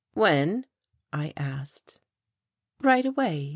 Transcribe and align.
"When?" 0.15 0.65
I 1.13 1.31
asked. 1.37 1.99
"Right 2.79 3.05
away. 3.05 3.49